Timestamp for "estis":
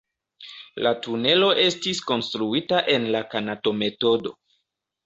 1.65-2.01